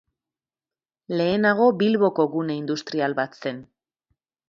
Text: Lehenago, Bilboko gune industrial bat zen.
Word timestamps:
Lehenago, 1.19 1.69
Bilboko 1.83 2.27
gune 2.35 2.59
industrial 2.65 3.19
bat 3.25 3.43
zen. 3.45 3.65